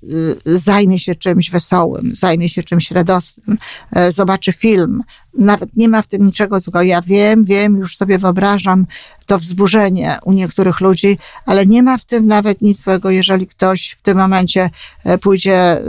y, 0.46 0.58
zajmie 0.58 0.98
się 0.98 1.14
czymś 1.14 1.50
wesołym, 1.50 2.16
zajmie 2.16 2.48
się 2.48 2.62
czymś 2.62 2.90
radosnym, 2.90 3.58
e, 3.92 4.12
zobaczy 4.12 4.52
film. 4.52 5.02
Nawet 5.38 5.76
nie 5.76 5.88
ma 5.88 6.02
w 6.02 6.06
tym 6.06 6.26
niczego 6.26 6.60
złego. 6.60 6.82
Ja 6.82 7.02
wiem, 7.02 7.44
wiem, 7.44 7.76
już 7.76 7.96
sobie 7.96 8.18
wyobrażam 8.18 8.86
to 9.26 9.38
wzburzenie 9.38 10.18
u 10.24 10.32
niektórych 10.32 10.80
ludzi, 10.80 11.18
ale 11.46 11.66
nie 11.66 11.82
ma 11.82 11.98
w 11.98 12.04
tym 12.04 12.26
nawet 12.26 12.62
nic 12.62 12.82
złego, 12.82 13.10
jeżeli 13.10 13.46
ktoś 13.46 13.96
w 13.98 14.02
tym 14.02 14.18
momencie 14.18 14.70
e, 15.04 15.18
pójdzie 15.18 15.82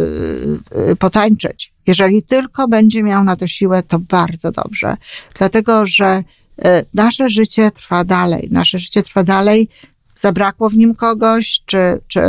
potańczyć. 1.00 1.74
Jeżeli 1.88 2.24
tylko 2.24 2.68
będzie 2.68 3.03
miał 3.03 3.24
na 3.24 3.36
to 3.36 3.48
siłę, 3.48 3.84
to 3.84 4.00
bardzo 4.00 4.51
dobrze. 4.51 4.98
Dlatego, 5.38 5.86
że 5.86 6.06
e, 6.06 6.24
nasze 6.94 7.30
życie 7.30 7.72
trwa 7.72 8.03
dalej. 8.03 8.48
Nasze 8.51 8.80
życie 8.80 9.03
trwa 9.03 9.24
dalej 9.24 9.70
zabrakło 10.15 10.70
w 10.70 10.77
nim 10.77 10.96
kogoś, 10.96 11.62
czy, 11.65 11.77
czy 12.08 12.22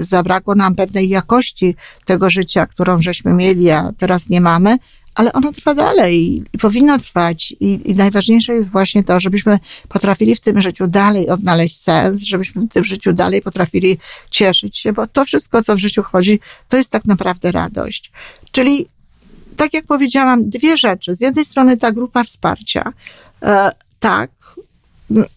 zabrakło 0.00 0.54
nam 0.54 0.74
pewnej 0.74 1.08
jakości 1.08 1.76
tego 2.04 2.30
życia, 2.30 2.66
którą 2.66 3.00
żeśmy 3.00 3.34
mieli, 3.34 3.70
a 3.70 3.92
teraz 3.98 4.28
nie 4.28 4.40
mamy, 4.40 4.76
ale 5.14 5.32
ono 5.32 5.52
trwa 5.52 5.74
dalej 5.74 6.44
i 6.52 6.58
powinno 6.58 6.98
trwać. 6.98 7.54
I, 7.60 7.90
I, 7.90 7.94
najważniejsze 7.94 8.54
jest 8.54 8.70
właśnie 8.70 9.04
to, 9.04 9.20
żebyśmy 9.20 9.58
potrafili 9.88 10.36
w 10.36 10.40
tym 10.40 10.62
życiu 10.62 10.86
dalej 10.86 11.28
odnaleźć 11.28 11.76
sens, 11.80 12.22
żebyśmy 12.22 12.62
w 12.62 12.68
tym 12.68 12.84
życiu 12.84 13.12
dalej 13.12 13.42
potrafili 13.42 13.98
cieszyć 14.30 14.78
się, 14.78 14.92
bo 14.92 15.06
to 15.06 15.24
wszystko, 15.24 15.62
co 15.62 15.76
w 15.76 15.78
życiu 15.78 16.02
chodzi, 16.02 16.40
to 16.68 16.76
jest 16.76 16.90
tak 16.90 17.04
naprawdę 17.04 17.52
radość. 17.52 18.12
Czyli, 18.50 18.86
tak 19.56 19.74
jak 19.74 19.86
powiedziałam, 19.86 20.48
dwie 20.48 20.78
rzeczy. 20.78 21.14
Z 21.14 21.20
jednej 21.20 21.44
strony 21.44 21.76
ta 21.76 21.92
grupa 21.92 22.24
wsparcia. 22.24 22.92
E, 23.42 23.70
tak, 24.00 24.30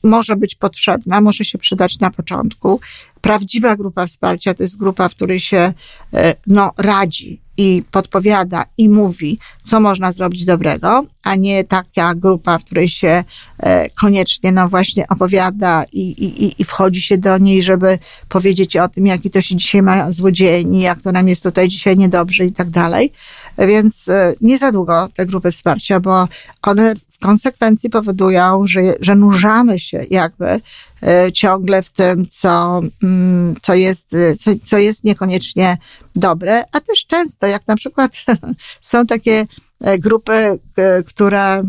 może 0.04 0.36
być 0.36 0.56
potrzebna, 0.56 1.22
może 1.22 1.46
się 1.46 1.58
przydać 1.58 2.00
na 2.00 2.12
początku. 2.12 2.80
Prawdziwa 3.22 3.76
grupa 3.76 4.08
wsparcia 4.08 4.54
to 4.54 4.64
jest 4.64 4.78
grupa, 4.78 5.10
w 5.10 5.16
której 5.16 5.40
się 5.40 5.74
e, 6.14 6.36
no, 6.48 6.72
radzi 6.78 7.42
i 7.58 7.84
podpowiada 7.92 8.66
i 8.78 8.90
mówi, 8.90 9.40
co 9.64 9.80
można 9.80 10.12
zrobić 10.12 10.46
dobrego, 10.46 11.06
a 11.24 11.36
nie 11.36 11.64
taka 11.64 12.16
grupa, 12.16 12.58
w 12.58 12.64
której 12.64 12.90
się 12.90 13.24
e, 13.60 13.90
koniecznie 13.90 14.52
no 14.52 14.68
właśnie 14.68 15.08
opowiada 15.08 15.84
i, 15.94 16.02
i, 16.02 16.62
i 16.62 16.64
wchodzi 16.64 17.02
się 17.02 17.18
do 17.18 17.38
niej, 17.38 17.64
żeby 17.64 18.00
powiedzieć 18.30 18.78
o 18.78 18.90
tym, 18.90 19.06
jaki 19.06 19.30
to 19.30 19.42
się 19.42 19.56
dzisiaj 19.56 19.82
ma 19.82 20.12
złodziej, 20.12 20.80
jak 20.80 21.02
to 21.02 21.12
nam 21.12 21.28
jest 21.28 21.44
tutaj 21.44 21.68
dzisiaj 21.68 21.98
niedobrze 21.98 22.46
i 22.46 22.52
tak 22.52 22.70
dalej. 22.70 23.12
Więc 23.58 24.10
nie 24.42 24.58
za 24.58 24.72
długo 24.72 25.08
te 25.14 25.26
grupy 25.26 25.52
wsparcia, 25.52 26.00
bo 26.00 26.28
one 26.62 26.94
konsekwencji 27.22 27.90
powodują, 27.90 28.68
że, 28.68 28.82
że 29.00 29.16
nurzamy 29.16 29.80
się 29.80 30.04
jakby 30.10 30.62
e, 31.04 31.32
ciągle 31.32 31.84
w 31.84 31.90
tym, 31.90 32.28
co, 32.30 32.82
mm, 33.04 33.56
co, 33.62 33.74
jest, 33.76 34.14
e, 34.14 34.36
co, 34.36 34.52
co 34.64 34.78
jest 34.78 35.04
niekoniecznie 35.04 35.78
dobre, 36.16 36.64
a 36.72 36.80
też 36.80 37.06
często, 37.06 37.48
jak 37.48 37.68
na 37.68 37.76
przykład 37.76 38.12
są 38.82 39.06
takie 39.06 39.48
e, 39.82 40.00
grupy, 40.00 40.60
które 41.06 41.64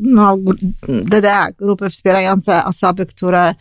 no, 0.00 0.38
DDA, 0.88 1.52
grupy 1.58 1.90
wspierające 1.90 2.64
osoby, 2.64 3.06
które 3.06 3.54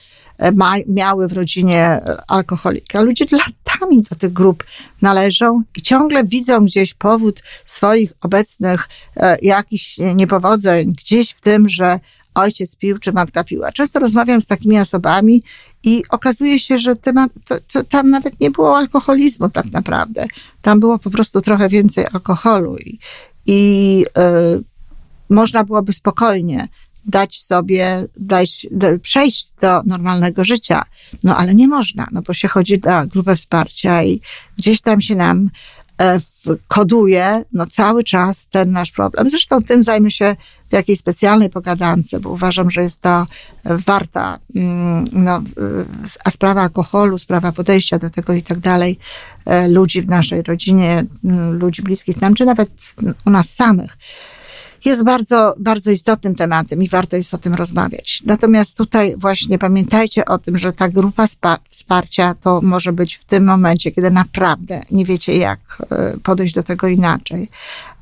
ma, 0.55 0.74
miały 0.87 1.27
w 1.27 1.33
rodzinie 1.33 2.01
alkoholika. 2.27 3.01
Ludzie 3.01 3.25
latami 3.31 4.01
do 4.01 4.16
tych 4.16 4.33
grup 4.33 4.64
należą 5.01 5.64
i 5.77 5.81
ciągle 5.81 6.24
widzą 6.24 6.66
gdzieś 6.66 6.94
powód 6.94 7.42
swoich 7.66 8.14
obecnych 8.22 8.90
e, 9.18 9.37
jakichś 9.42 9.98
niepowodzeń, 10.16 10.94
gdzieś 10.94 11.31
w 11.31 11.42
tym, 11.42 11.70
że 11.70 12.00
ojciec 12.35 12.75
pił 12.75 12.98
czy 12.98 13.11
matka 13.11 13.44
piła. 13.44 13.72
Często 13.72 14.00
rozmawiam 14.00 14.42
z 14.42 14.48
takimi 14.48 14.79
osobami 14.79 15.44
i 15.83 16.03
okazuje 16.09 16.59
się, 16.59 16.77
że 16.77 16.96
temat, 16.96 17.31
to, 17.46 17.55
to, 17.74 17.83
tam 17.83 18.09
nawet 18.09 18.40
nie 18.40 18.51
było 18.51 18.77
alkoholizmu 18.77 19.50
tak 19.50 19.72
naprawdę. 19.72 20.25
Tam 20.61 20.79
było 20.79 21.00
po 21.00 21.09
prostu 21.09 21.42
trochę 21.42 21.70
więcej 21.70 22.05
alkoholu 22.14 22.77
i, 22.77 23.00
i 23.46 24.05
e, 24.18 24.59
można 25.31 25.63
byłoby 25.63 25.94
spokojnie 25.94 26.67
dać 27.05 27.44
sobie, 27.44 28.05
dać, 28.17 28.67
przejść 29.01 29.53
do 29.61 29.81
normalnego 29.85 30.46
życia. 30.46 30.83
No 31.24 31.37
ale 31.37 31.55
nie 31.55 31.67
można, 31.67 32.07
no 32.11 32.22
bo 32.22 32.33
się 32.33 32.48
chodzi 32.48 32.79
na 32.83 33.05
grupę 33.05 33.35
wsparcia 33.35 34.03
i 34.03 34.22
gdzieś 34.57 34.81
tam 34.81 35.01
się 35.01 35.15
nam 35.15 35.50
e, 36.01 36.20
koduje 36.67 37.44
no 37.53 37.65
cały 37.65 38.03
czas 38.03 38.48
ten 38.48 38.72
nasz 38.72 38.91
problem. 38.91 39.29
Zresztą 39.29 39.63
tym 39.63 39.83
zajmę 39.83 40.11
się 40.11 40.35
w 40.70 40.74
jakiejś 40.74 41.00
specjalnej 41.00 41.50
pogadance, 41.50 42.20
bo 42.20 42.29
uważam, 42.29 42.72
że 42.72 42.81
jest 42.81 43.01
to 43.01 43.25
warta, 43.65 44.39
mm, 44.55 45.05
no, 45.11 45.41
a 46.25 46.31
sprawa 46.31 46.61
alkoholu, 46.61 47.20
sprawa 47.20 47.51
podejścia 47.51 48.00
do 48.00 48.09
tego 48.09 48.33
i 48.33 48.44
tak 48.44 48.59
dalej, 48.59 49.00
e, 49.46 49.67
ludzi 49.67 50.01
w 50.01 50.07
naszej 50.07 50.44
rodzinie, 50.44 51.05
mm, 51.24 51.59
ludzi 51.59 51.81
bliskich 51.81 52.22
nam, 52.22 52.33
czy 52.33 52.46
nawet 52.46 52.70
u 53.25 53.29
nas 53.29 53.50
samych, 53.50 53.98
jest 54.85 55.03
bardzo, 55.03 55.55
bardzo 55.59 55.91
istotnym 55.91 56.35
tematem 56.35 56.83
i 56.83 56.89
warto 56.89 57.17
jest 57.17 57.33
o 57.33 57.37
tym 57.37 57.53
rozmawiać. 57.53 58.22
Natomiast 58.25 58.77
tutaj 58.77 59.15
właśnie 59.17 59.57
pamiętajcie 59.57 60.25
o 60.25 60.37
tym, 60.37 60.57
że 60.57 60.74
ta 60.74 60.89
grupa 60.89 61.27
wsparcia 61.70 62.35
to 62.41 62.61
może 62.61 62.94
być 62.94 63.15
w 63.15 63.25
tym 63.25 63.46
momencie, 63.46 63.91
kiedy 63.91 64.11
naprawdę 64.11 64.81
nie 64.91 65.05
wiecie, 65.05 65.37
jak 65.37 65.59
e, 65.91 66.17
podejść 66.24 66.53
do 66.53 66.63
tego 66.63 66.87
inaczej. 66.87 67.50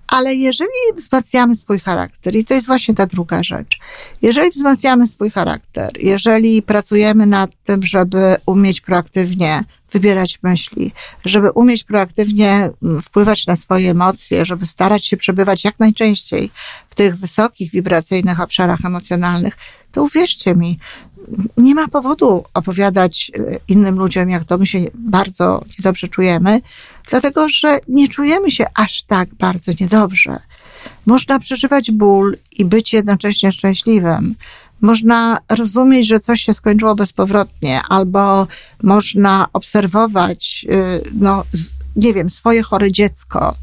Ale 0.07 0.35
jeżeli 0.35 0.69
wzmacniamy 0.95 1.55
swój 1.55 1.79
charakter, 1.79 2.35
i 2.35 2.45
to 2.45 2.53
jest 2.53 2.67
właśnie 2.67 2.95
ta 2.95 3.05
druga 3.05 3.43
rzecz, 3.43 3.79
jeżeli 4.21 4.51
wzmacniamy 4.51 5.07
swój 5.07 5.31
charakter, 5.31 5.91
jeżeli 5.99 6.61
pracujemy 6.61 7.25
nad 7.25 7.51
tym, 7.63 7.83
żeby 7.83 8.35
umieć 8.45 8.81
proaktywnie 8.81 9.63
wybierać 9.91 10.39
myśli, 10.43 10.91
żeby 11.25 11.51
umieć 11.51 11.83
proaktywnie 11.83 12.69
mm, 12.83 13.01
wpływać 13.01 13.47
na 13.47 13.55
swoje 13.55 13.91
emocje, 13.91 14.45
żeby 14.45 14.65
starać 14.65 15.05
się 15.05 15.17
przebywać 15.17 15.63
jak 15.63 15.79
najczęściej 15.79 16.51
w 16.87 16.95
tych 16.95 17.17
wysokich, 17.17 17.71
wibracyjnych 17.71 18.39
obszarach 18.39 18.85
emocjonalnych, 18.85 19.57
to 19.91 20.03
uwierzcie 20.03 20.55
mi, 20.55 20.79
nie 21.57 21.75
ma 21.75 21.87
powodu 21.87 22.43
opowiadać 22.53 23.31
e, 23.35 23.59
innym 23.67 23.99
ludziom, 23.99 24.29
jak 24.29 24.43
to 24.43 24.57
my 24.57 24.67
się 24.67 24.79
bardzo 24.93 25.65
niedobrze 25.79 26.07
czujemy, 26.07 26.61
dlatego 27.09 27.49
że 27.49 27.77
nie 27.87 28.07
czujemy 28.07 28.51
się 28.51 28.65
aż 28.75 29.03
tak 29.03 29.35
bardzo 29.35 29.71
niedobrze. 29.79 30.39
Można 31.05 31.39
przeżywać 31.39 31.91
ból 31.91 32.37
i 32.51 32.65
być 32.65 32.93
jednocześnie 32.93 33.51
szczęśliwym. 33.51 34.35
Można 34.81 35.37
rozumieć, 35.49 36.07
że 36.07 36.19
coś 36.19 36.41
się 36.41 36.53
skończyło 36.53 36.95
bezpowrotnie, 36.95 37.81
albo 37.89 38.47
można 38.83 39.47
obserwować, 39.53 40.65
y, 40.69 41.03
no, 41.15 41.43
nie 41.95 42.13
wiem, 42.13 42.29
swoje 42.29 42.63
chore 42.63 42.91
dziecko, 42.91 43.55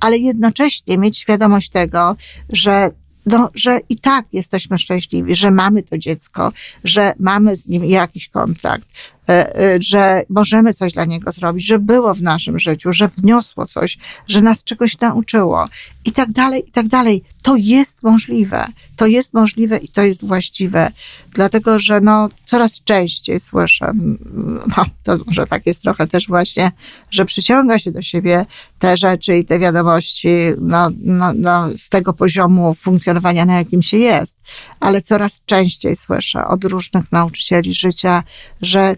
ale 0.00 0.18
jednocześnie 0.18 0.98
mieć 0.98 1.18
świadomość 1.18 1.70
tego, 1.70 2.16
że 2.48 2.90
no, 3.26 3.50
że 3.54 3.80
i 3.88 3.96
tak 3.96 4.26
jesteśmy 4.32 4.78
szczęśliwi, 4.78 5.34
że 5.34 5.50
mamy 5.50 5.82
to 5.82 5.98
dziecko, 5.98 6.52
że 6.84 7.12
mamy 7.18 7.56
z 7.56 7.68
nim 7.68 7.84
jakiś 7.84 8.28
kontakt, 8.28 8.88
że 9.80 10.22
możemy 10.28 10.74
coś 10.74 10.92
dla 10.92 11.04
niego 11.04 11.32
zrobić, 11.32 11.66
że 11.66 11.78
było 11.78 12.14
w 12.14 12.22
naszym 12.22 12.58
życiu, 12.58 12.92
że 12.92 13.08
wniosło 13.08 13.66
coś, 13.66 13.98
że 14.28 14.42
nas 14.42 14.64
czegoś 14.64 15.00
nauczyło 15.00 15.68
i 16.04 16.12
tak 16.12 16.32
dalej, 16.32 16.68
i 16.68 16.72
tak 16.72 16.88
dalej. 16.88 17.24
To 17.42 17.56
jest 17.56 18.02
możliwe. 18.02 18.64
To 18.96 19.06
jest 19.06 19.34
możliwe 19.34 19.76
i 19.76 19.88
to 19.88 20.02
jest 20.02 20.26
właściwe. 20.26 20.90
Dlatego, 21.32 21.80
że 21.80 22.00
no, 22.00 22.28
coraz 22.44 22.80
częściej 22.84 23.40
słyszę, 23.40 23.92
no, 24.76 24.84
to 25.02 25.16
może 25.26 25.46
tak 25.46 25.66
jest 25.66 25.82
trochę 25.82 26.06
też 26.06 26.28
właśnie, 26.28 26.72
że 27.10 27.24
przyciąga 27.24 27.78
się 27.78 27.90
do 27.90 28.02
siebie 28.02 28.46
te 28.78 28.96
rzeczy 28.96 29.38
i 29.38 29.44
te 29.44 29.58
wiadomości 29.58 30.28
no, 30.60 30.88
no, 31.00 31.32
no, 31.34 31.68
z 31.76 31.88
tego 31.88 32.12
poziomu 32.12 32.74
funkcjonowania, 32.74 33.44
na 33.44 33.54
jakim 33.54 33.82
się 33.82 33.96
jest. 33.96 34.36
Ale 34.80 35.02
coraz 35.02 35.40
częściej 35.46 35.96
słyszę 35.96 36.46
od 36.46 36.64
różnych 36.64 37.12
nauczycieli 37.12 37.74
życia, 37.74 38.22
że 38.62 38.96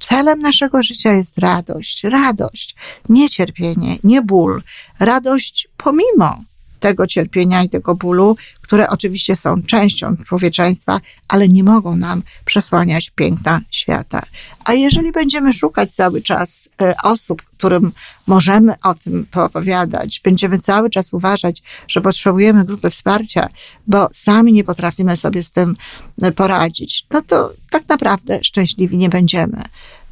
celem 0.00 0.40
naszego 0.40 0.82
życia 0.82 1.12
jest 1.12 1.38
radość. 1.38 2.04
Radość, 2.04 2.74
nie 3.08 3.30
cierpienie, 3.30 3.96
nie 4.04 4.22
ból. 4.22 4.62
Radość 5.00 5.68
pomimo. 5.76 6.49
Tego 6.80 7.06
cierpienia 7.06 7.62
i 7.62 7.68
tego 7.68 7.94
bólu, 7.94 8.36
które 8.60 8.88
oczywiście 8.88 9.36
są 9.36 9.62
częścią 9.62 10.16
człowieczeństwa, 10.16 11.00
ale 11.28 11.48
nie 11.48 11.64
mogą 11.64 11.96
nam 11.96 12.22
przesłaniać 12.44 13.10
piękna 13.10 13.60
świata. 13.70 14.22
A 14.64 14.72
jeżeli 14.72 15.12
będziemy 15.12 15.52
szukać 15.52 15.94
cały 15.94 16.22
czas 16.22 16.68
e, 16.82 16.94
osób, 17.02 17.42
którym 17.42 17.92
możemy 18.26 18.74
o 18.84 18.94
tym 18.94 19.26
poopowiadać, 19.30 20.20
będziemy 20.24 20.58
cały 20.58 20.90
czas 20.90 21.12
uważać, 21.12 21.62
że 21.88 22.00
potrzebujemy 22.00 22.64
grupy 22.64 22.90
wsparcia, 22.90 23.48
bo 23.86 24.08
sami 24.12 24.52
nie 24.52 24.64
potrafimy 24.64 25.16
sobie 25.16 25.44
z 25.44 25.50
tym 25.50 25.76
e, 26.22 26.32
poradzić, 26.32 27.06
no 27.10 27.22
to 27.22 27.52
tak 27.70 27.88
naprawdę 27.88 28.38
szczęśliwi 28.44 28.96
nie 28.96 29.08
będziemy. 29.08 29.62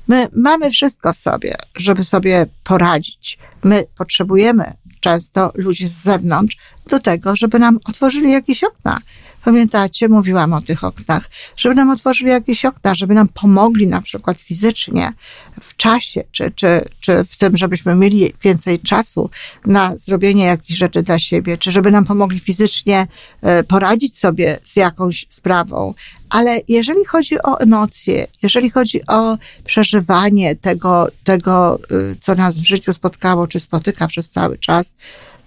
My 0.08 0.28
mamy 0.32 0.70
wszystko 0.70 1.12
w 1.12 1.18
sobie, 1.18 1.54
żeby 1.76 2.04
sobie 2.04 2.46
poradzić. 2.64 3.38
My 3.64 3.84
potrzebujemy 3.98 4.72
często 5.00 5.52
ludzi 5.54 5.88
z 5.88 5.92
zewnątrz 5.92 6.56
do 6.90 7.00
tego, 7.00 7.36
żeby 7.36 7.58
nam 7.58 7.78
otworzyli 7.84 8.32
jakieś 8.32 8.64
okna. 8.64 9.00
Pamiętacie, 9.48 10.08
mówiłam 10.08 10.52
o 10.52 10.60
tych 10.60 10.84
oknach, 10.84 11.30
żeby 11.56 11.74
nam 11.74 11.90
otworzyli 11.90 12.30
jakieś 12.30 12.64
okna, 12.64 12.94
żeby 12.94 13.14
nam 13.14 13.28
pomogli 13.28 13.86
na 13.86 14.02
przykład 14.02 14.40
fizycznie, 14.40 15.12
w 15.60 15.76
czasie, 15.76 16.24
czy, 16.32 16.50
czy, 16.50 16.80
czy 17.00 17.24
w 17.24 17.36
tym, 17.36 17.56
żebyśmy 17.56 17.94
mieli 17.94 18.32
więcej 18.42 18.80
czasu 18.80 19.30
na 19.66 19.96
zrobienie 19.96 20.44
jakichś 20.44 20.78
rzeczy 20.78 21.02
dla 21.02 21.18
siebie, 21.18 21.58
czy 21.58 21.70
żeby 21.70 21.90
nam 21.90 22.04
pomogli 22.04 22.40
fizycznie 22.40 23.06
e, 23.42 23.64
poradzić 23.64 24.18
sobie 24.18 24.58
z 24.64 24.76
jakąś 24.76 25.26
sprawą. 25.28 25.94
Ale 26.30 26.60
jeżeli 26.68 27.04
chodzi 27.04 27.42
o 27.42 27.60
emocje, 27.60 28.26
jeżeli 28.42 28.70
chodzi 28.70 29.06
o 29.06 29.38
przeżywanie 29.64 30.56
tego, 30.56 31.08
tego, 31.24 31.78
y, 31.92 32.16
co 32.20 32.34
nas 32.34 32.58
w 32.58 32.66
życiu 32.66 32.92
spotkało, 32.92 33.46
czy 33.46 33.60
spotyka 33.60 34.08
przez 34.08 34.30
cały 34.30 34.58
czas, 34.58 34.94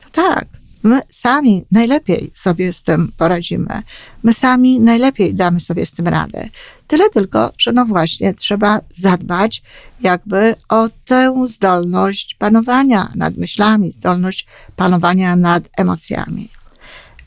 to 0.04 0.10
tak, 0.22 0.61
My 0.84 1.02
sami 1.10 1.66
najlepiej 1.72 2.32
sobie 2.34 2.74
z 2.74 2.84
tym 2.84 3.12
poradzimy. 3.18 3.82
My 4.24 4.34
sami 4.34 4.80
najlepiej 4.80 5.36
damy 5.36 5.60
sobie 5.60 5.86
z 5.86 5.92
tym 5.92 6.08
radę. 6.08 6.50
Tyle 6.88 7.10
tylko, 7.10 7.52
że 7.58 7.72
no 7.72 7.86
właśnie 7.86 8.34
trzeba 8.34 8.80
zadbać 8.94 9.64
jakby 10.02 10.56
o 10.70 10.90
tę 11.06 11.48
zdolność 11.48 12.36
panowania 12.36 13.12
nad 13.16 13.38
myślami, 13.38 13.92
zdolność 13.92 14.48
panowania 14.76 15.36
nad 15.36 15.64
emocjami. 15.78 16.50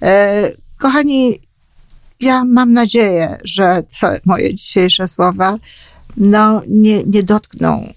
E, 0.02 0.50
kochani, 0.78 1.40
ja 2.20 2.44
mam 2.44 2.72
nadzieję, 2.72 3.36
że 3.44 3.82
te 4.00 4.20
moje 4.24 4.54
dzisiejsze 4.54 5.08
słowa 5.08 5.58
no, 6.16 6.62
nie, 6.68 7.02
nie 7.02 7.22
dotkną 7.22 7.92